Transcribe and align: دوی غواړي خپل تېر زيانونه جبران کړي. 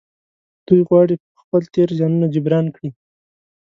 دوی 0.67 0.81
غواړي 0.89 1.15
خپل 1.41 1.63
تېر 1.73 1.89
زيانونه 1.97 2.25
جبران 2.33 2.65
کړي. 2.75 2.89